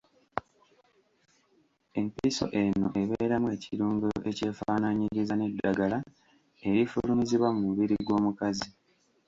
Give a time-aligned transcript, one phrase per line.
[1.99, 5.97] Empiso eno ebeeramu ekirungo ekyefaanaanyiriza n’eddagala
[6.69, 8.69] erifulumizibwa mu mubiri gw’omukazi.